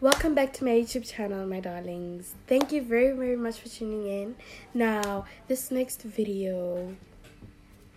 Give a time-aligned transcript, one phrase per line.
[0.00, 2.34] Welcome back to my YouTube channel, my darlings.
[2.46, 4.34] Thank you very, very much for tuning in.
[4.72, 6.96] Now, this next video,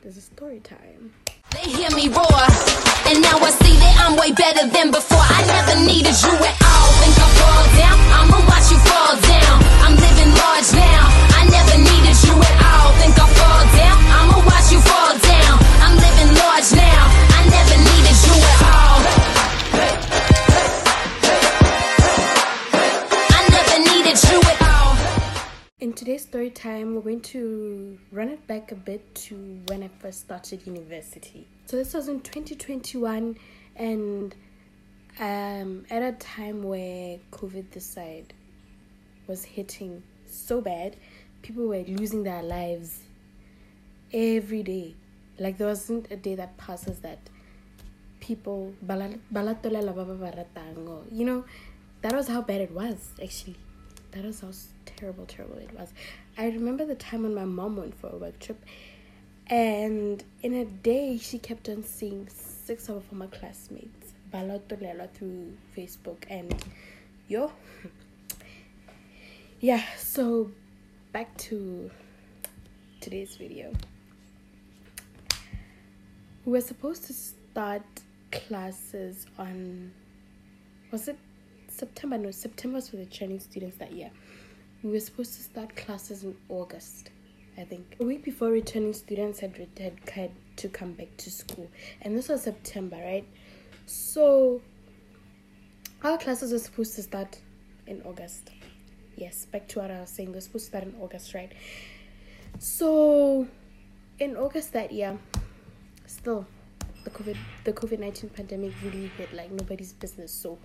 [0.01, 1.13] there's a story time.
[1.55, 2.43] They hear me roar,
[3.07, 5.23] and now I see that I'm way better than before.
[5.23, 6.91] I never needed you at all.
[6.99, 7.97] Think I fall down?
[8.19, 9.57] I'ma watch you fall down.
[9.87, 11.07] I'm living large now.
[11.39, 12.91] I never needed you at all.
[12.99, 13.99] Think I fall down?
[14.11, 15.02] I'ma watch you fall
[25.83, 29.35] In today's story time, we're going to run it back a bit to
[29.67, 31.45] when I first started university.
[31.65, 33.37] So this was in 2021,
[33.75, 34.33] and
[35.19, 38.33] um, at a time where COVID this side
[39.27, 40.95] was hitting so bad,
[41.41, 43.01] people were losing their lives
[44.13, 44.95] every day.
[45.37, 47.19] Like there wasn't a day that passes that
[48.21, 48.73] people
[51.11, 51.43] you know
[52.01, 53.57] that was how bad it was actually
[54.13, 54.51] that was how
[54.85, 55.93] terrible terrible it was.
[56.37, 58.63] I remember the time when my mom went for a work trip
[59.47, 65.53] and in a day she kept on seeing six of her former classmates balatolela through
[65.75, 66.63] facebook and
[67.27, 67.51] yo.
[69.59, 70.51] Yeah so
[71.13, 71.89] back to
[72.99, 73.71] today's video.
[76.45, 77.83] We were supposed to start
[78.31, 79.91] classes on
[80.91, 81.17] was it
[81.73, 82.17] September?
[82.17, 84.11] No, September was for the Chinese students that year.
[84.83, 87.09] We were supposed to start classes in August,
[87.57, 87.95] I think.
[87.99, 91.69] A week before returning students had, had had to come back to school,
[92.01, 93.27] and this was September, right?
[93.85, 94.61] So
[96.03, 97.39] our classes were supposed to start
[97.87, 98.49] in August.
[99.15, 100.31] Yes, back to what I was saying.
[100.31, 101.51] They're supposed to start in August, right?
[102.59, 103.47] So
[104.19, 105.17] in August that year,
[106.05, 106.45] still
[107.03, 110.31] the COVID the COVID nineteen pandemic really hit like nobody's business.
[110.31, 110.59] So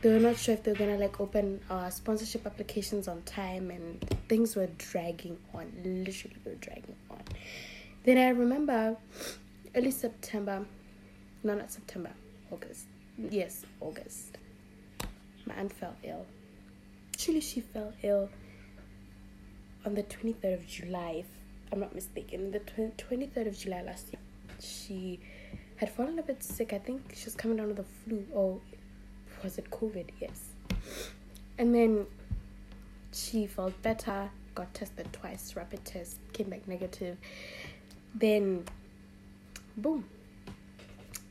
[0.00, 3.70] they were not sure if they were gonna like open uh, sponsorship applications on time,
[3.70, 5.72] and things were dragging on.
[5.84, 7.22] Literally, were dragging on.
[8.04, 8.96] Then I remember
[9.74, 10.64] early September,
[11.42, 12.10] no, not September,
[12.50, 12.86] August.
[13.18, 14.38] Yes, August.
[15.46, 16.26] My aunt fell ill.
[17.14, 18.28] Actually, she fell ill
[19.84, 21.26] on the 23rd of July, if
[21.72, 22.52] I'm not mistaken.
[22.52, 24.20] The tw- 23rd of July last year,
[24.60, 25.18] she
[25.76, 26.72] had fallen a bit sick.
[26.72, 28.60] I think she was coming down with the flu, or
[29.42, 30.06] was it COVID?
[30.20, 30.40] Yes.
[31.58, 32.06] And then
[33.12, 37.16] she felt better, got tested twice, rapid test, came back negative.
[38.14, 38.64] Then,
[39.76, 40.04] boom,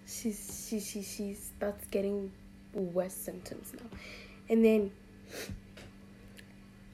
[0.05, 2.31] she, she, she, she starts getting
[2.73, 3.97] worse symptoms now.
[4.49, 4.91] And then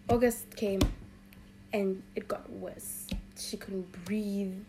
[0.10, 0.82] August came
[1.72, 3.08] and it got worse.
[3.38, 4.64] She couldn't breathe.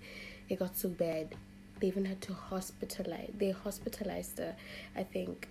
[0.49, 1.35] It got so bad.
[1.81, 3.39] They even had to hospitalize.
[3.39, 4.55] They hospitalized her,
[4.97, 5.49] I think,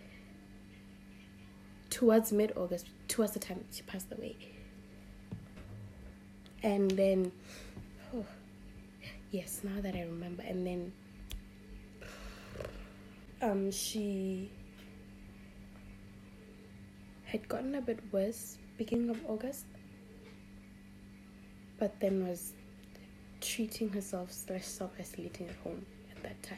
[1.94, 4.36] towards mid August, towards the time she passed away.
[6.64, 7.32] And then,
[8.16, 8.26] oh,
[9.30, 10.92] yes, now that I remember, and then,
[13.44, 14.50] um, she
[17.26, 19.66] had gotten a bit worse beginning of August,
[21.78, 22.54] but then was
[23.40, 26.58] treating herself slash self isolating at home at that time.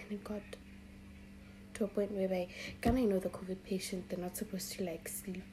[0.00, 0.42] And it got
[1.84, 2.48] a point where I
[2.80, 5.44] kind of know the COVID patient, they're not supposed to like sleep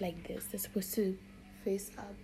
[0.00, 0.46] like this.
[0.46, 1.16] They're supposed to
[1.64, 2.14] face up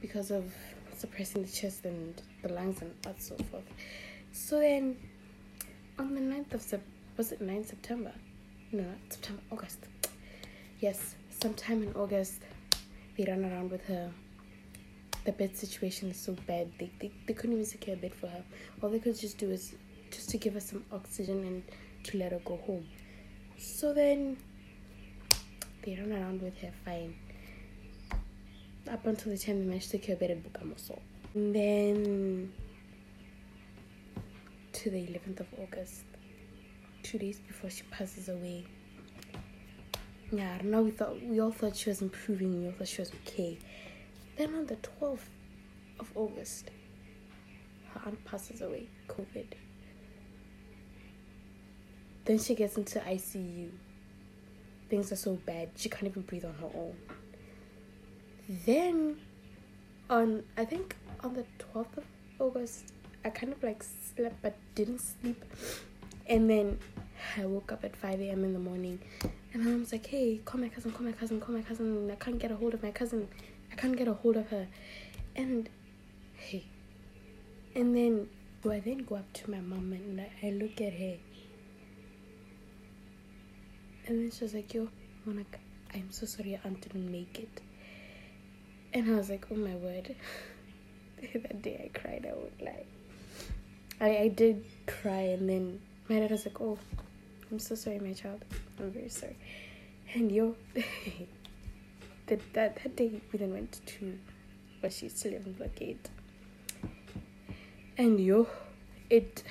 [0.00, 0.52] because of
[0.96, 3.64] suppressing the chest and the lungs and that so forth.
[4.32, 4.96] So then
[5.98, 6.82] on the 9th of Sep
[7.16, 8.12] was it 9th September?
[8.72, 9.78] No, not September, August.
[10.80, 12.42] Yes, sometime in August
[13.16, 14.10] they ran around with her.
[15.24, 16.70] The bed situation is so bad.
[16.78, 18.44] They, they they couldn't even secure a bed for her.
[18.82, 19.74] All they could just do is
[20.10, 21.62] just to give her some oxygen and
[22.06, 22.86] to let her go home.
[23.58, 24.36] So then
[25.82, 27.14] they run around with her fine.
[28.90, 30.98] Up until the time they managed to a bed Bokamoso.
[31.34, 32.52] And then
[34.72, 36.04] to the 11th of August,
[37.02, 38.66] two days before she passes away.
[40.30, 40.82] Yeah, know.
[40.82, 42.60] We thought we all thought she was improving.
[42.60, 43.58] We all thought she was okay.
[44.36, 45.28] Then on the 12th
[46.00, 46.70] of August,
[47.92, 49.46] her aunt passes away, COVID.
[52.26, 53.70] Then she gets into ICU.
[54.90, 56.94] Things are so bad, she can't even breathe on her own.
[58.48, 59.16] Then,
[60.10, 62.04] on I think on the 12th of
[62.38, 62.92] August,
[63.24, 65.44] I kind of like slept but didn't sleep.
[66.28, 66.78] And then
[67.36, 68.44] I woke up at 5 a.m.
[68.44, 69.00] in the morning
[69.52, 72.10] and my mom's like, hey, call my cousin, call my cousin, call my cousin.
[72.10, 73.28] I can't get a hold of my cousin.
[73.72, 74.66] I can't get a hold of her.
[75.34, 75.68] And
[76.34, 76.64] hey,
[77.74, 78.28] and then
[78.62, 81.16] do I then go up to my mom and I look at her
[84.06, 84.88] And then she was like, Yo,
[85.24, 85.58] Monica,
[85.94, 87.60] I'm so sorry your aunt didn't make it.
[88.92, 90.14] And I was like, Oh my word.
[91.34, 92.86] that day I cried, I would like
[94.00, 96.78] I, I did cry and then my dad was like, Oh,
[97.50, 98.44] I'm so sorry, my child.
[98.78, 99.36] I'm very sorry.
[100.14, 100.54] And yo
[102.26, 104.18] that, that that day we then went to
[104.80, 106.08] where she used to live in Block 8.
[107.98, 108.46] And yo,
[109.08, 109.42] it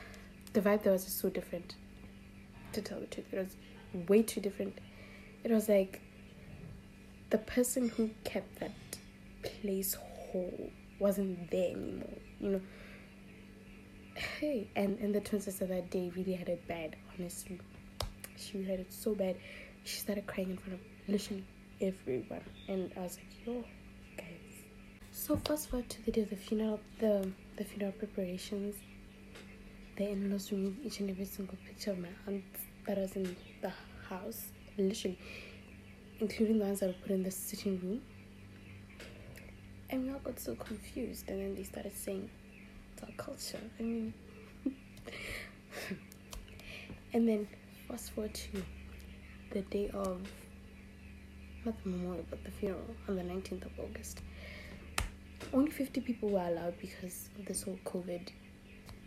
[0.52, 1.76] the vibe there was just so different.
[2.72, 3.54] To tell the truth, it was
[4.08, 4.78] way too different.
[5.44, 6.00] It was like
[7.30, 8.70] the person who kept that
[9.42, 12.18] place whole wasn't there anymore.
[12.40, 12.60] You know.
[14.14, 16.96] Hey, and and the twin sister that day really had it bad.
[17.18, 17.58] Honestly,
[18.36, 19.36] she had it so bad.
[19.84, 21.44] She started crying in front of literally
[21.80, 23.64] everyone, and I was like, "Yo,
[24.16, 24.54] guys."
[25.10, 26.80] So fast forward to the day of the funeral.
[26.98, 28.76] The the funeral preparations.
[29.96, 32.44] The in-laws removed each and every single picture of my aunt
[32.86, 33.72] that was in the
[34.08, 34.46] house,
[34.76, 35.18] literally,
[36.20, 38.02] including the ones that were put in the sitting room.
[39.90, 42.30] And we all got so confused, and then they started saying,
[42.94, 44.14] "It's our culture." I mean,
[47.12, 47.46] and then
[47.88, 48.62] fast forward to
[49.50, 50.20] the day of
[51.64, 54.20] not the memorial, but the funeral on the nineteenth of August.
[55.52, 58.28] Only fifty people were allowed because of this whole COVID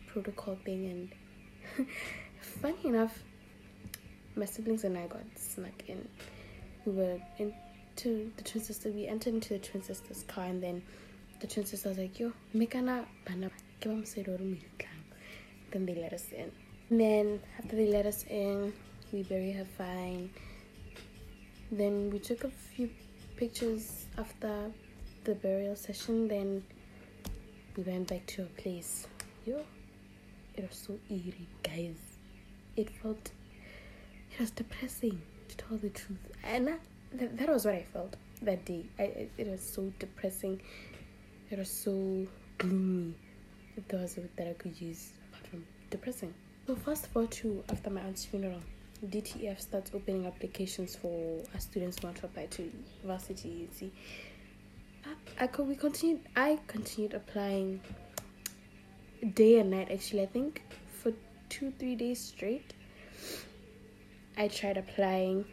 [0.08, 1.10] protocol thing,
[1.78, 1.88] and
[2.62, 3.24] funny enough,
[4.36, 6.08] my siblings and I got snuck in.
[6.86, 8.90] We were into the twin sister.
[8.90, 10.82] We entered into the twin sister's car, and then
[11.40, 13.50] the twin sister was like, "Yo, mekana bana.
[15.72, 16.52] Then they let us in.
[16.90, 18.74] And then after they let us in,
[19.12, 20.30] we bury her fine.
[21.72, 22.90] Then we took a few
[23.36, 24.72] pictures after
[25.24, 26.28] the burial session.
[26.28, 26.64] Then
[27.76, 29.08] we went back to our place.
[29.46, 29.62] Yo,
[30.56, 31.98] it was so eerie, guys.
[32.76, 33.32] It felt
[34.36, 36.20] it was depressing to tell the truth.
[36.44, 36.80] And that,
[37.14, 38.86] that, that was what i felt that day.
[39.00, 40.62] I, it, it was so depressing.
[41.50, 42.28] It was so
[42.58, 43.14] gloomy.
[43.78, 46.34] If there was a word that i could use apart from depressing.
[46.68, 48.60] So fast forward to after my aunt's funeral
[49.06, 52.72] dtf starts opening applications for students who want to apply to
[53.04, 53.92] varsity you see.
[55.06, 57.82] I, I could we continued i continued applying
[59.34, 60.64] day and night actually i think
[61.02, 61.12] for
[61.50, 62.74] two three days straight
[64.38, 65.46] I tried applying,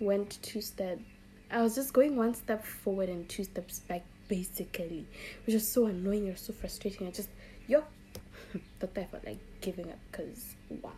[0.00, 1.02] went two steps.
[1.50, 5.06] I was just going one step forward and two steps back, basically,
[5.46, 6.26] which was so annoying.
[6.26, 7.06] It was so frustrating.
[7.06, 7.28] I just,
[7.68, 7.84] yo,
[8.80, 10.90] that I felt like giving up because wow,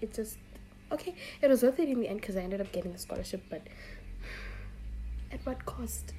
[0.00, 0.38] it just
[0.92, 1.14] okay.
[1.40, 3.62] It was worth it in the end because I ended up getting a scholarship, but
[5.32, 6.12] at what cost?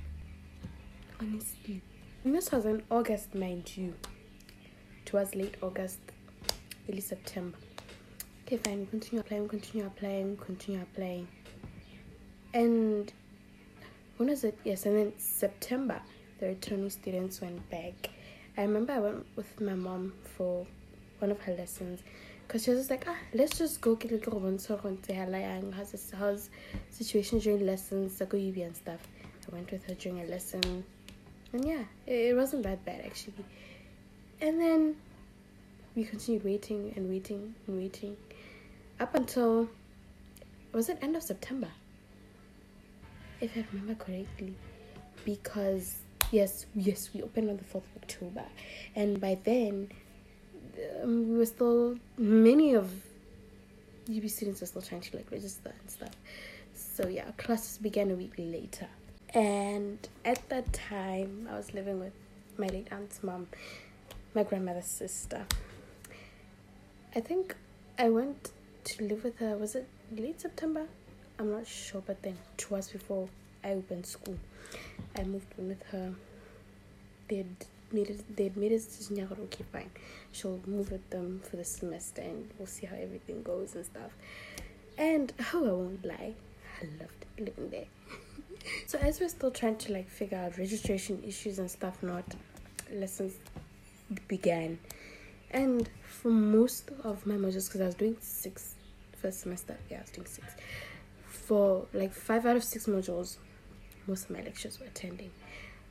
[1.21, 1.81] Honestly,
[2.25, 3.93] and this was in August, mind you.
[5.05, 5.99] Towards late August,
[6.89, 7.57] early September
[8.53, 11.27] okay fine continue applying continue applying continue applying
[12.53, 13.11] and
[14.17, 14.55] when was it?
[14.63, 15.99] Yes and then september
[16.39, 18.11] the returning students went back.
[18.55, 20.67] I remember i went with my mom for
[21.17, 22.01] one of her lessons
[22.47, 24.33] because she was just like ah let's just go get a little
[25.71, 26.49] how's this how's
[26.91, 29.07] situation during lessons the go and stuff.
[29.51, 30.83] I went with her during a lesson
[31.53, 33.45] and yeah it wasn't that bad actually.
[34.41, 34.95] And then
[35.95, 38.15] we continued waiting and waiting and waiting
[38.99, 39.69] up until
[40.73, 41.69] was it end of September?
[43.41, 44.55] If I remember correctly.
[45.25, 45.99] Because
[46.31, 48.43] yes, yes, we opened on the fourth of October.
[48.95, 49.89] And by then
[51.01, 52.91] um, we were still many of
[54.09, 56.11] UB students were still trying to like register and stuff.
[56.73, 58.87] So yeah, classes began a week later.
[59.33, 62.13] And at that time I was living with
[62.57, 63.47] my late aunt's mom,
[64.35, 65.45] my grandmother's sister.
[67.15, 67.55] I think
[67.97, 68.51] I went
[68.83, 70.87] to live with her was it late september?
[71.39, 73.27] I'm not sure but then twice before
[73.63, 74.37] i opened school
[75.17, 76.13] i moved in with her.
[77.27, 79.89] They'd made it they'd made a decision okay fine.
[80.31, 84.11] She'll move with them for the semester and we'll see how everything goes and stuff.
[84.97, 86.33] And oh i won't lie
[86.81, 87.85] i loved living there.
[88.87, 92.23] So as we're still trying to like figure out registration issues and stuff not
[92.93, 93.33] lessons
[94.27, 94.79] began
[95.53, 98.75] and for most of my modules because i was doing six
[99.21, 100.55] first semester yeah i was doing six.
[101.25, 103.37] For like five out of six modules
[104.07, 105.31] most of my lectures were attending.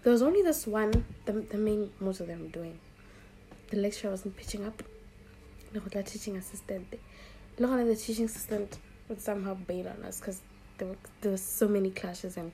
[0.02, 2.78] There was only this one the, the main most of them were doing.
[3.70, 4.82] The lecturer wasn't pitching up.
[5.72, 6.90] No the teaching assistant.
[7.56, 8.78] The, the teaching assistant
[9.08, 10.40] would somehow bail on us because
[10.78, 12.52] there were there were so many clashes and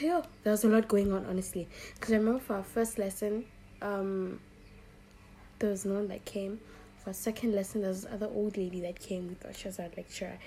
[0.00, 1.68] yeah, there was a lot going on honestly.
[1.94, 3.44] Because i remember for our first lesson
[3.82, 4.40] um
[5.60, 6.58] there was no one that came.
[7.04, 9.58] For second lesson, there was other old lady that came with us.
[9.58, 10.38] She was our lecturer.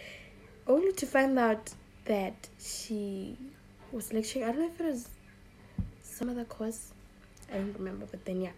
[0.68, 1.74] only to find out
[2.06, 3.38] that she
[3.92, 4.46] was lecturing.
[4.46, 5.10] I don't know if it was
[6.04, 6.94] some other course.
[7.52, 8.52] I don't remember, but then yeah,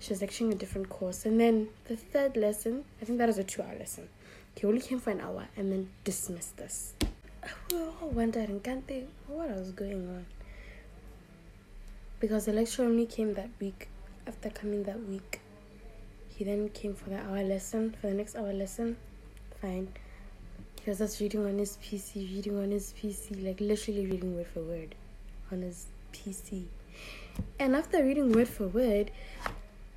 [0.00, 1.24] she was lecturing a different course.
[1.26, 4.08] And then the third lesson, I think that was a two-hour lesson.
[4.56, 6.94] He only came for an hour and then dismissed us.
[7.02, 10.26] Oh, we were all wondering, can't they, what was going on?
[12.20, 13.88] Because the lecture only came that week.
[14.26, 15.40] After coming that week,
[16.36, 18.96] he then came for the hour lesson, for the next hour lesson.
[19.60, 19.88] Fine.
[20.84, 24.48] He was just reading on his PC, reading on his PC, like literally reading word
[24.48, 24.94] for word
[25.52, 26.64] on his PC.
[27.58, 29.10] And after reading word for word,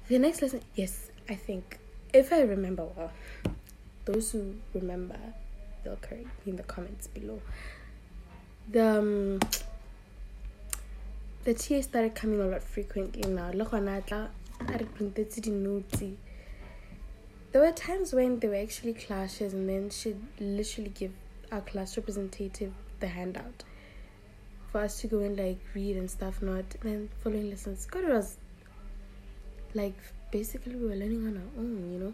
[0.07, 1.79] the next lesson, yes, I think,
[2.13, 3.11] if I remember well,
[4.05, 5.17] those who remember,
[5.83, 7.41] they'll correct me in the comments below.
[8.71, 9.39] The um,
[11.43, 13.51] the TA started coming a lot frequently now.
[13.51, 16.03] Look on that, I printed the notes.
[17.55, 21.13] There were times when there were actually clashes, and then she'd literally give
[21.53, 23.63] our class representative the handout
[24.73, 26.41] for us to go and like read and stuff.
[26.41, 27.85] Not then following lessons.
[27.85, 28.35] God, it was
[29.73, 29.95] like
[30.31, 32.13] basically we were learning on our own, you know.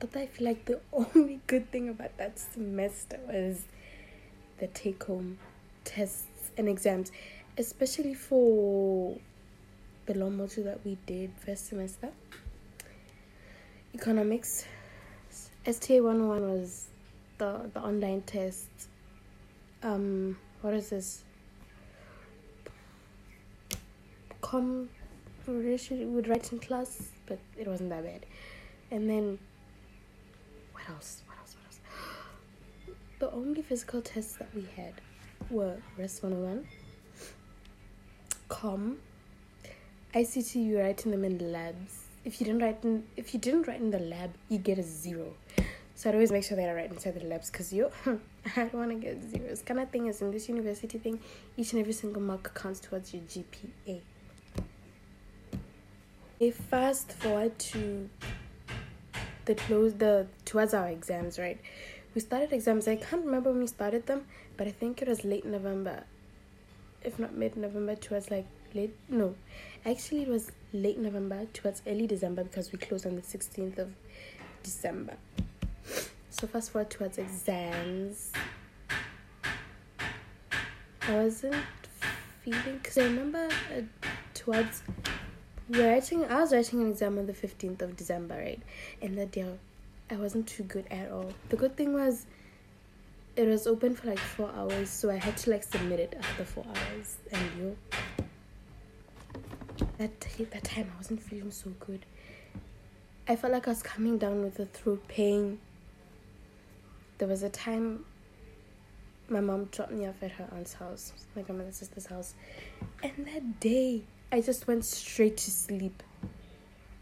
[0.00, 3.62] But I feel like the only good thing about that semester was
[4.58, 5.38] the take home
[5.84, 7.12] tests and exams,
[7.56, 9.18] especially for
[10.06, 12.10] the long module that we did first semester.
[13.94, 14.66] Economics.
[15.66, 16.86] STA 101 was
[17.38, 18.68] the, the online test.
[19.82, 21.24] Um, what is this?
[24.40, 24.88] Com
[26.28, 28.26] write in class, but it wasn't that bad.
[28.90, 29.38] And then
[30.72, 31.22] what else?
[31.26, 31.56] What else?
[31.56, 32.96] What else?
[33.18, 34.94] The only physical tests that we had
[35.50, 36.66] were rest 101,
[38.48, 38.98] Com,
[40.14, 40.54] ICT.
[40.54, 42.09] You writing them in labs.
[42.24, 44.82] If you didn't write in, if you didn't write in the lab, you get a
[44.82, 45.34] zero.
[45.94, 48.20] So I'd always make sure that I write inside the labs because you, I
[48.56, 49.62] don't want to get zeros.
[49.62, 51.20] Kind of thing is in this university thing,
[51.56, 54.00] each and every single mark counts towards your GPA.
[56.38, 58.08] If fast forward to
[59.44, 61.60] the close the towards our exams, right?
[62.14, 62.88] We started exams.
[62.88, 64.24] I can't remember when we started them,
[64.56, 66.04] but I think it was late November,
[67.04, 69.34] if not mid November, towards like late no,
[69.84, 73.90] actually it was late November towards early December because we closed on the sixteenth of
[74.62, 75.16] December.
[76.30, 78.32] So fast forward towards exams.
[81.02, 81.56] I wasn't
[82.44, 83.82] feeling because I remember uh,
[84.32, 84.82] towards
[85.68, 86.24] writing.
[86.24, 88.62] I was writing an exam on the fifteenth of December, right?
[89.02, 89.46] And that day,
[90.10, 91.32] I wasn't too good at all.
[91.48, 92.26] The good thing was,
[93.36, 96.44] it was open for like four hours, so I had to like submit it after
[96.44, 97.16] four hours.
[97.32, 97.76] And you,
[100.00, 102.04] that that time I wasn't feeling so good.
[103.28, 105.60] I felt like I was coming down with a throat pain
[107.20, 108.02] there was a time
[109.28, 112.34] my mom dropped me off at her aunt's house, like my grandmother's sister's house,
[113.02, 114.02] and that day
[114.32, 116.02] I just went straight to sleep.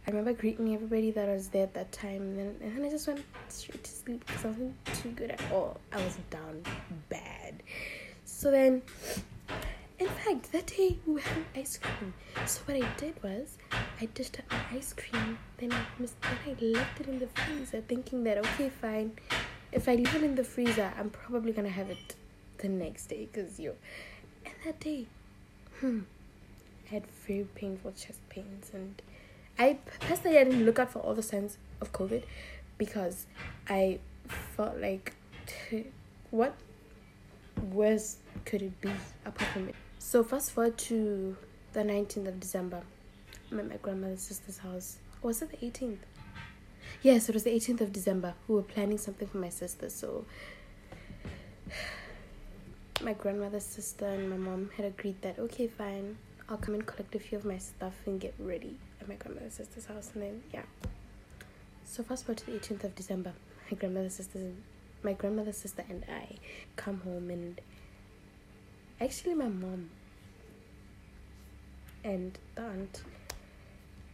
[0.07, 2.91] I remember greeting everybody that was there at that time, and then, and then I
[2.91, 5.79] just went straight to sleep because I wasn't too good at all.
[5.93, 6.63] I was down
[7.09, 7.63] bad.
[8.25, 8.83] So then,
[9.99, 12.15] in fact, that day we had ice cream.
[12.47, 13.59] So what I did was
[14.01, 17.27] I dished up my ice cream, then I missed, then I left it in the
[17.27, 19.13] freezer, thinking that okay, fine,
[19.73, 22.15] if I leave it in the freezer, I'm probably gonna have it
[22.59, 23.75] the next day because you.
[24.45, 25.07] And that day,
[25.81, 26.01] hmm,
[26.87, 29.03] I had very painful chest pains, and
[29.59, 32.23] I personally I didn't look out for all the signs of COVID
[32.79, 33.27] because
[33.69, 35.13] I felt like,
[36.31, 36.55] what
[37.73, 38.93] worse could it be
[39.25, 39.75] apart from it?
[39.99, 41.37] So fast forward to
[41.73, 42.83] the 19th of December.
[43.51, 44.99] I'm at my grandmother's sister's house.
[45.23, 45.99] Was it the 18th?
[47.03, 48.35] Yes, it was the 18th of December.
[48.47, 50.25] We were planning something for my sister, so
[53.03, 56.17] my grandmother's sister and my mom had agreed that okay, fine,
[56.49, 59.55] I'll come and collect a few of my stuff and get ready at my grandmother's
[59.55, 60.63] sister's house, and then yeah.
[61.85, 63.33] So fast forward to the 18th of December,
[63.71, 64.53] my grandmother's sister,
[65.03, 66.37] my grandmother's sister and I
[66.77, 67.61] come home, and
[69.01, 69.91] actually my mom
[72.05, 73.03] and the aunt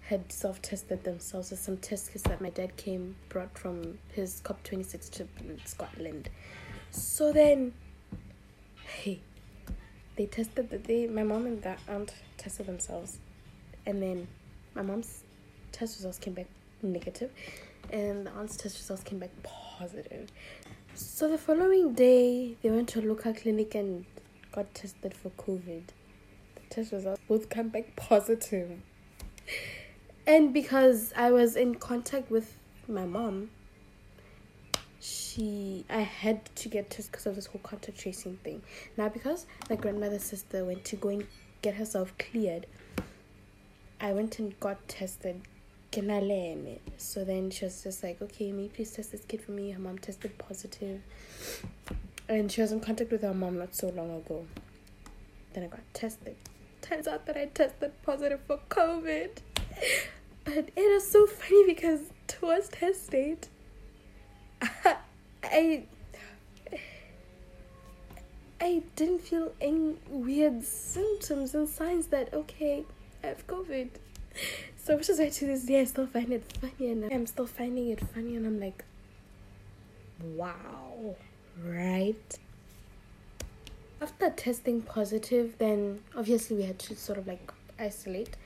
[0.03, 4.43] had self tested themselves with some test kits that my dad came brought from his
[4.45, 6.29] COP26 trip in Scotland.
[6.91, 7.73] So then,
[9.01, 9.21] hey,
[10.17, 13.19] they tested the they my mom and that aunt tested themselves,
[13.87, 14.29] and then
[14.75, 15.25] my mom's
[15.73, 16.49] test results came back
[16.83, 17.31] negative,
[17.91, 20.31] and the aunt's test results came back positive.
[20.95, 24.05] So the following day, they went to a local clinic and
[24.55, 25.83] got tested for COVID.
[26.55, 28.71] The test results both came back positive
[30.27, 32.57] and because I was in contact with
[32.89, 33.51] my mom,
[35.01, 38.63] she I had to get tested because of this whole contact tracing thing.
[38.97, 41.27] Now because my grandmother's sister went to go and
[41.61, 42.67] get herself cleared,
[44.01, 45.43] I went and got tested.
[46.97, 49.71] So then she was just like, okay, may you please test this kid for me.
[49.71, 51.01] Her mom tested positive.
[52.29, 54.47] And she was in contact with her mom not so long ago.
[55.53, 56.37] Then I got tested.
[56.81, 59.31] Turns out that I tested positive for COVID.
[60.45, 63.49] But it is so funny because towards test date,
[65.43, 65.85] I
[68.61, 72.85] I didn't feel any weird symptoms and signs that okay,
[73.23, 73.89] I have COVID.
[74.77, 77.47] So which is why to this day I still find it funny and I'm still
[77.47, 78.85] finding it funny and I'm like
[80.23, 81.17] wow.
[81.63, 82.39] Right?
[84.01, 88.37] After testing positive, then obviously we had to sort of like isolate.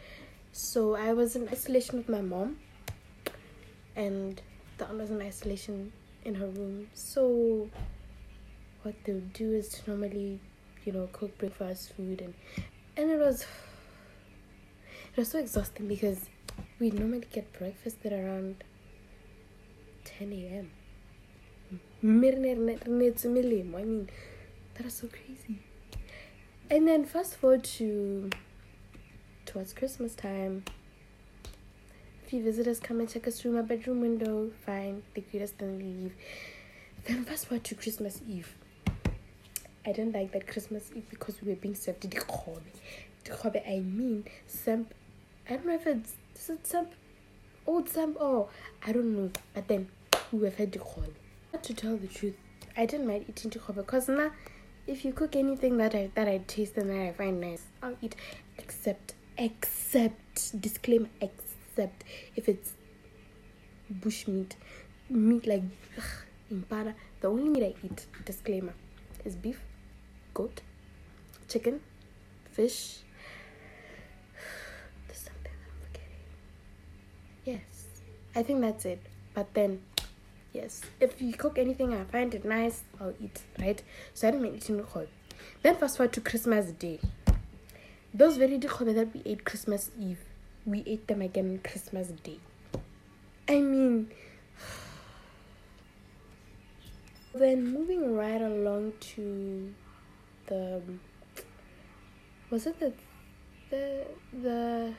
[0.52, 2.58] So I was in isolation with my mom
[3.96, 4.40] and
[4.78, 5.92] the aunt was in isolation
[6.24, 6.88] in her room.
[6.94, 7.68] So
[8.82, 10.40] what they'll do is to normally,
[10.84, 12.34] you know, cook breakfast food and
[12.96, 13.42] and it was
[15.12, 16.28] it was so exhausting because
[16.78, 18.62] we normally get breakfast at around
[20.04, 20.70] 10 a.m.
[21.72, 24.08] I mean,
[24.74, 25.60] that is so crazy.
[26.70, 28.30] And then fast forward to
[29.46, 30.64] towards Christmas time.
[32.24, 34.50] A few visitors come and check us through my bedroom window.
[34.66, 36.12] Fine, they greet us, then leave.
[37.06, 38.54] Then fast forward to Christmas Eve.
[39.86, 42.60] I didn't like that Christmas Eve because we were being served the dikhobe.
[43.24, 44.92] Dikhobe, I mean, samp.
[45.48, 46.92] I don't know if it's is it samp,
[47.66, 48.48] old samp or
[48.86, 49.30] I don't know.
[49.54, 49.88] But then
[50.30, 51.14] we were fed dikhobe.
[51.62, 52.36] To tell the truth,
[52.78, 54.30] I didn't mind eating dikhobe because now,
[54.86, 57.96] if you cook anything that I that I taste and that I find nice, I'll
[58.00, 58.16] eat.
[58.56, 62.04] Except, except disclaimer, except
[62.36, 62.72] if it's
[63.90, 64.56] bush meat
[65.10, 65.62] meat like
[65.98, 66.04] ugh,
[66.50, 66.94] impara.
[67.20, 68.74] The only meat I eat, disclaimer,
[69.24, 69.60] is beef,
[70.32, 70.62] goat,
[71.48, 71.80] chicken,
[72.50, 72.98] fish.
[75.06, 76.24] There's something I'm forgetting.
[77.44, 77.86] Yes,
[78.34, 79.02] I think that's it.
[79.34, 79.80] But then,
[80.52, 83.82] yes, if you cook anything I find it nice, I'll eat, right?
[84.14, 85.08] So I don't mind eating dikhobe.
[85.62, 87.00] Then fast forward to Christmas Day.
[88.12, 90.20] Those very dikhobe that we ate Christmas Eve,
[90.66, 92.38] we ate them again Christmas Day.
[93.48, 94.10] I mean,
[97.34, 99.74] then moving right along to
[100.46, 100.82] the
[102.50, 102.92] was it the
[103.70, 104.94] the the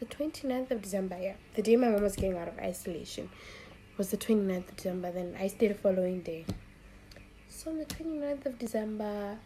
[0.00, 1.34] the 29th of December, yeah.
[1.54, 3.28] The day my mom was getting out of isolation
[3.98, 5.10] was the 29th of December.
[5.10, 6.46] Then I stayed the following day.
[7.48, 9.36] So on the 29th of December,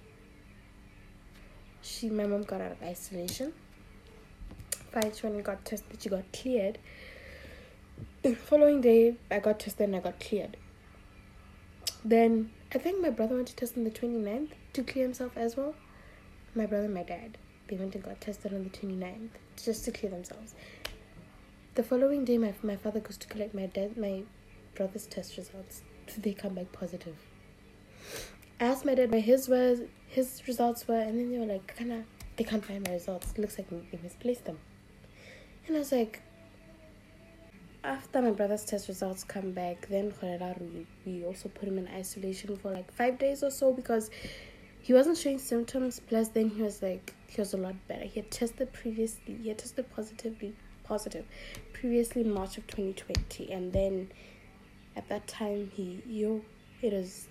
[1.80, 3.54] she, my mom got out of isolation.
[4.92, 6.02] She went and got tested.
[6.02, 6.78] She got cleared.
[8.20, 10.58] The following day, I got tested and I got cleared.
[12.04, 15.56] Then I think my brother went to test on the 29th to clear himself as
[15.56, 15.74] well.
[16.54, 17.38] My brother and my dad,
[17.68, 20.54] they went and got tested on the 29th just to clear themselves.
[21.74, 24.24] The following day, my, my father goes to collect my dad, my
[24.74, 25.82] brother's test results.
[26.18, 27.16] They come back positive.
[28.60, 31.76] I asked my dad where his was, his results were, and then they were like,
[31.76, 32.04] "Kind of,
[32.36, 33.36] they can't find my results.
[33.38, 34.58] Looks like they misplaced them."
[35.66, 36.22] And I was like,
[37.84, 40.12] after my brother's test results come back, then
[41.04, 44.10] we also put him in isolation for like five days or so because
[44.80, 46.00] he wasn't showing symptoms.
[46.00, 48.04] Plus, then he was like, he was a lot better.
[48.04, 50.54] He had tested previously, he had tested positively,
[50.84, 51.24] positive,
[51.72, 54.10] previously March of 2020, and then
[54.96, 56.42] at that time he, yo,
[56.80, 57.28] it was,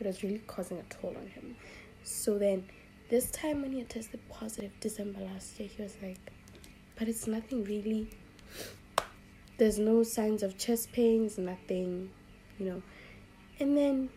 [0.00, 1.56] it was really causing a toll on him.
[2.02, 2.64] So then,
[3.08, 6.18] this time when he tested positive, December last year, he was like,
[6.98, 8.08] but it's nothing really
[9.62, 12.10] there's no signs of chest pains, nothing,
[12.58, 12.82] you know.
[13.60, 14.08] And then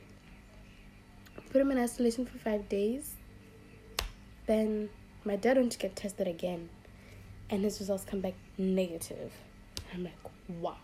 [1.51, 3.15] put him in isolation for five days.
[4.47, 4.89] Then
[5.23, 6.69] my dad went to get tested again,
[7.49, 9.31] and his results come back negative.
[9.93, 10.13] I'm like,
[10.59, 10.77] wow.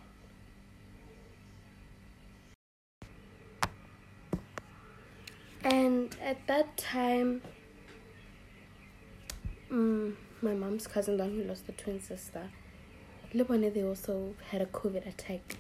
[5.64, 7.42] And at that time,
[9.70, 12.50] um, my mom's cousin, the one who lost the twin sister,
[13.34, 15.58] Lebone, they also had a COVID attack.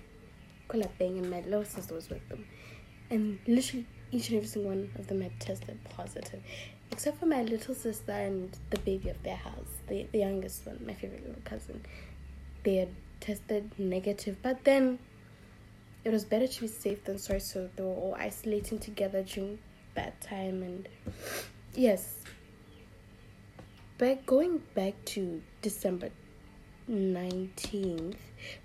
[0.67, 2.45] Kolapeng and my little sister was with them.
[3.09, 6.41] And literally each and every single one of them had tested positive.
[6.91, 10.79] Except for my little sister and the baby of their house, the, the youngest one,
[10.85, 11.81] my favorite little cousin.
[12.63, 14.99] They had tested negative, but then
[16.03, 19.59] it was better to be safe than sorry, so they were all isolating together during
[19.95, 20.87] that time and
[21.75, 22.15] yes.
[23.97, 26.09] But going back to December
[26.89, 28.15] 19th,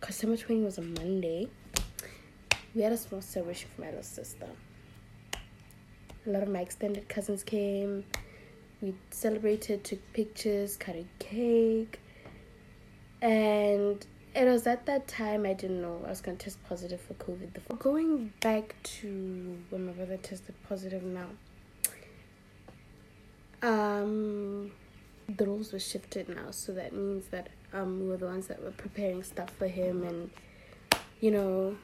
[0.01, 1.49] because summer 20 was a Monday,
[2.75, 4.47] we had a small celebration for my little sister.
[6.27, 8.05] A lot of my extended cousins came.
[8.81, 12.01] We celebrated, took pictures, cut a cake,
[13.23, 14.05] and
[14.37, 17.15] it was at that time I didn't know I was going to test positive for
[17.15, 17.79] COVID.
[17.79, 21.29] Going back to when my brother tested positive now,
[23.63, 24.71] um,
[25.27, 28.63] the rules were shifted now, so that means that um, we were the ones that
[28.63, 30.31] were preparing stuff for him and,
[31.21, 31.77] you know,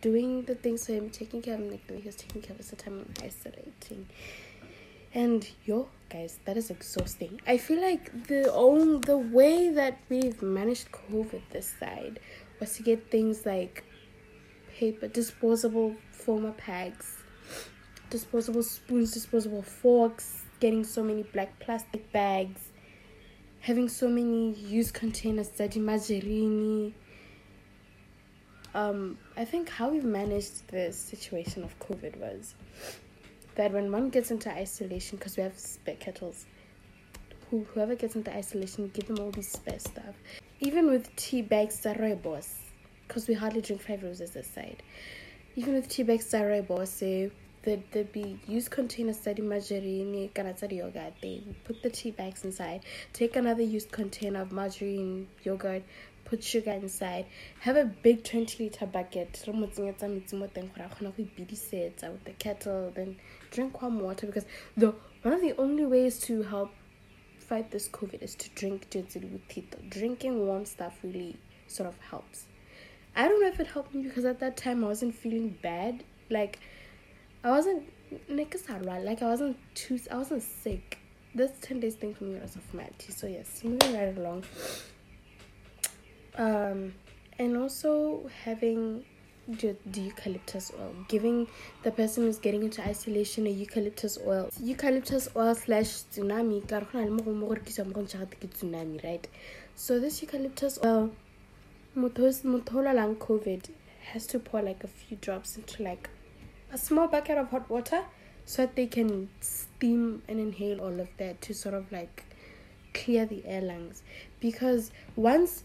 [0.00, 2.60] doing the things for him, taking care of him like he was taking care of
[2.60, 4.08] us the time of isolating.
[5.16, 7.40] And yo, guys, that is exhausting.
[7.46, 12.20] I feel like the own the way that we've managed COVID this side
[12.60, 13.82] was to get things like
[14.78, 17.16] paper, disposable former packs,
[18.10, 22.60] disposable spoons, disposable forks, getting so many black plastic bags,
[23.60, 26.92] having so many used containers, Zadi Majerini.
[28.74, 32.54] Um, I think how we've managed this situation of COVID was
[33.56, 36.46] that when one gets into isolation, because we have spare kettles,
[37.50, 40.14] who, whoever gets into isolation, give them all these spare stuff.
[40.60, 41.86] Even with tea bags,
[42.22, 42.54] boss,
[43.06, 44.82] because we hardly drink five roses this side.
[45.54, 46.34] Even with tea bags,
[46.68, 47.28] boss, eh,
[47.62, 51.14] there'd, there'd be used containers study margarine, yogurt.
[51.22, 55.82] They put the tea bags inside, take another used container of margarine, yogurt,
[56.26, 57.26] put sugar inside.
[57.60, 59.42] Have a big 20 liter bucket.
[59.46, 59.76] With
[62.24, 63.16] the kettle then
[63.50, 64.44] drink warm water because
[64.76, 66.70] the one of the only ways to help
[67.38, 69.20] fight this covid is to drink tito
[69.88, 71.36] drinking warm stuff really
[71.68, 72.46] sort of helps.
[73.14, 76.04] I don't know if it helped me because at that time i wasn't feeling bad.
[76.28, 76.58] Like
[77.44, 77.84] i wasn't
[78.28, 78.54] like
[79.22, 80.98] i wasn't too i wasn't sick.
[81.34, 84.44] This 10 days thing for me was off my so yes moving right along
[86.36, 86.94] um,
[87.38, 89.04] and also having
[89.48, 91.46] the, the eucalyptus oil giving
[91.84, 94.50] the person who's getting into isolation a eucalyptus oil.
[94.60, 96.62] Eucalyptus oil slash tsunami
[99.04, 99.28] right?
[99.76, 101.12] So this eucalyptus oil
[101.96, 103.70] Mutola lang covid
[104.12, 106.10] has to pour like a few drops into like
[106.72, 108.02] a small bucket of hot water
[108.44, 112.24] so that they can steam and inhale all of that to sort of like
[112.94, 114.02] clear the air lungs.
[114.40, 115.64] Because once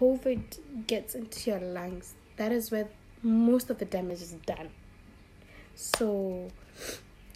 [0.00, 2.88] COVID gets into your lungs, that is where
[3.22, 4.70] most of the damage is done.
[5.74, 6.48] So,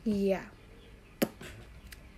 [0.05, 0.43] yeah.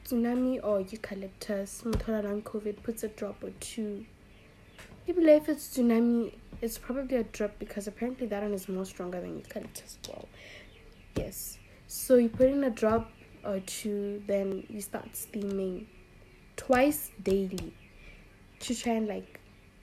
[0.04, 4.04] Tsunami or eucalyptus, Motorola COVID puts a drop or two.
[5.06, 9.20] Even if it's tsunami, it's probably a drop because apparently that one is more stronger
[9.20, 9.98] than eucalyptus.
[10.08, 10.28] Well,
[11.16, 11.58] yes.
[11.87, 13.10] So you put in a drop
[13.44, 15.87] or two, then you start steaming
[16.56, 17.74] twice daily
[18.60, 19.33] to try and like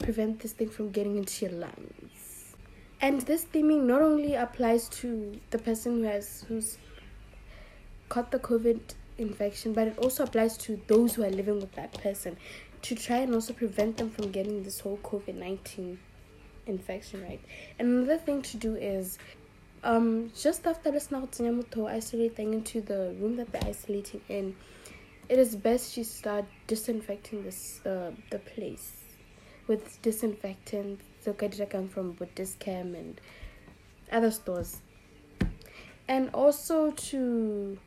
[0.01, 2.55] prevent this thing from getting into your lungs.
[3.01, 6.77] And this theming not only applies to the person who has who's
[8.09, 8.79] caught the COVID
[9.17, 12.37] infection, but it also applies to those who are living with that person
[12.83, 15.99] to try and also prevent them from getting this whole COVID nineteen
[16.67, 17.41] infection, right?
[17.79, 19.17] And another thing to do is
[19.83, 24.55] um just after this the isolating into the room that they're isolating in,
[25.27, 29.00] it is best you start disinfecting this uh, the place
[29.71, 30.99] with disinfectant.
[31.23, 33.21] So I come from Buddhist Chem and
[34.11, 34.81] other stores.
[36.09, 37.77] And also to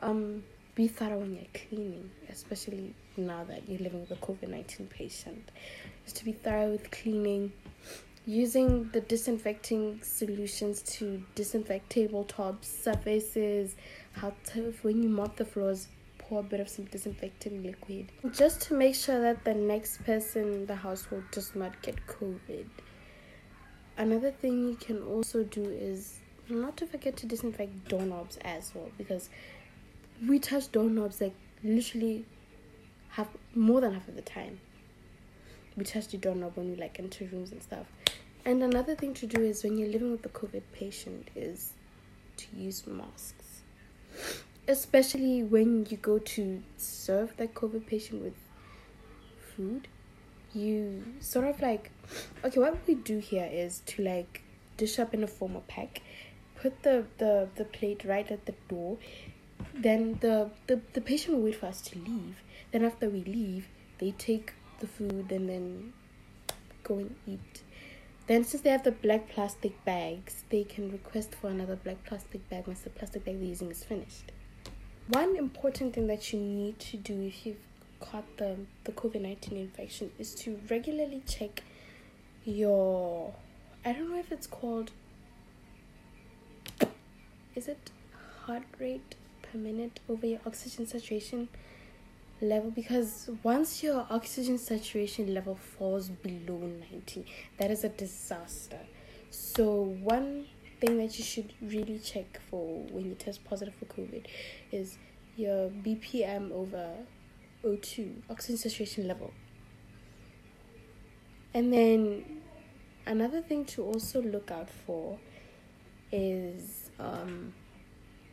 [0.00, 0.42] um
[0.74, 5.50] be thorough when you're cleaning, especially now that you're living with a COVID nineteen patient.
[6.06, 7.52] Is to be thorough with cleaning,
[8.24, 13.76] using the disinfecting solutions to disinfect tabletops, surfaces,
[14.12, 15.88] how to when you mop the floors,
[16.28, 20.52] pour a bit of some disinfecting liquid just to make sure that the next person
[20.52, 22.66] in the household does not get COVID.
[23.96, 28.90] Another thing you can also do is not to forget to disinfect doorknobs as well
[28.98, 29.30] because
[30.26, 32.24] we touch doorknobs like literally
[33.10, 34.60] half more than half of the time.
[35.76, 37.86] We touch the doorknob when we like enter rooms and stuff.
[38.44, 41.72] And another thing to do is when you're living with a COVID patient is
[42.36, 43.62] to use masks
[44.68, 48.34] especially when you go to serve that COVID patient with
[49.56, 49.88] food,
[50.54, 51.90] you sort of like,
[52.44, 54.42] okay, what we do here is to like
[54.76, 56.02] dish up in a formal pack,
[56.60, 58.98] put the, the, the plate right at the door,
[59.74, 62.36] then the, the, the patient will wait for us to leave.
[62.70, 65.92] Then after we leave, they take the food and then
[66.84, 67.62] go and eat.
[68.26, 72.46] Then, since they have the black plastic bags, they can request for another black plastic
[72.50, 74.32] bag once the plastic bag they're using is finished.
[75.08, 77.56] One important thing that you need to do if you've
[77.98, 81.62] caught the, the COVID 19 infection is to regularly check
[82.44, 83.32] your
[83.86, 84.90] I don't know if it's called.
[87.54, 87.90] Is it
[88.42, 91.48] heart rate per minute over your oxygen saturation
[92.42, 92.70] level?
[92.70, 97.24] Because once your oxygen saturation level falls below 90,
[97.56, 98.80] that is a disaster.
[99.30, 100.46] So, one
[100.80, 104.26] thing that you should really check for when you test positive for COVID
[104.72, 104.98] is
[105.36, 106.90] your BPM over
[107.64, 109.32] O2, oxygen saturation level.
[111.54, 112.42] And then
[113.06, 115.18] another thing to also look out for
[116.12, 117.52] is um,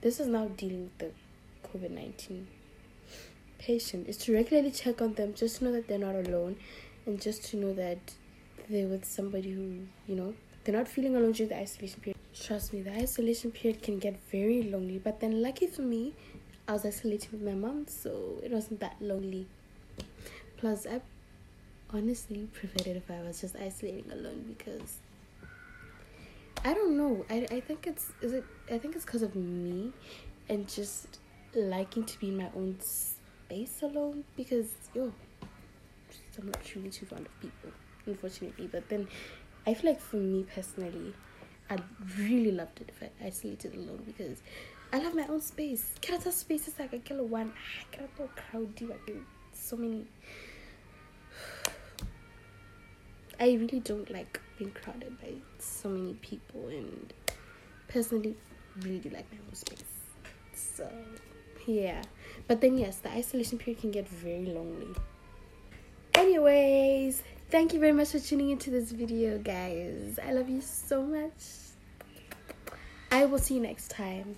[0.01, 1.11] this is now dealing with the
[1.69, 2.47] COVID 19
[3.57, 6.55] patient, is to regularly check on them just to know that they're not alone
[7.05, 8.13] and just to know that
[8.69, 10.33] they're with somebody who, you know,
[10.65, 12.17] they're not feeling alone during the isolation period.
[12.37, 16.13] Trust me, the isolation period can get very lonely, but then lucky for me,
[16.67, 19.45] I was isolating with my mom, so it wasn't that lonely.
[20.57, 21.01] Plus, I
[21.93, 24.97] honestly preferred it if I was just isolating alone because
[26.65, 27.23] I don't know.
[27.29, 29.93] I, I think it's is it I think it's because of me
[30.49, 31.19] and just
[31.53, 35.13] liking to be in my own space alone because yo
[36.37, 37.71] I'm not truly too fond of people,
[38.05, 38.67] unfortunately.
[38.71, 39.07] But then
[39.67, 41.13] I feel like for me personally,
[41.69, 41.83] I'd
[42.17, 44.41] really loved it if I isolated alone because
[44.93, 45.93] I love my own space.
[46.01, 47.51] Can I tell space is like a killer one?
[47.51, 49.15] I Can I throw crowdy like
[49.53, 50.05] so many
[53.39, 57.13] I really don't like being crowded by so many people and
[57.87, 58.35] personally
[58.81, 59.83] really do like my own space.
[60.53, 60.89] So
[61.65, 62.01] yeah.
[62.47, 64.93] But then yes, the isolation period can get very lonely.
[66.13, 67.23] Anyways,
[67.55, 70.19] thank you very much for tuning into this video, guys.
[70.21, 71.31] I love you so much.
[73.09, 74.35] I will see you next time.